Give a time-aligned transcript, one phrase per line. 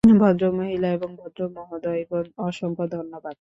[0.03, 3.29] ভদ্রমহিলা এবং ভদ্রমহোদয়গণ, অসংখ্য ধন্যবাদ।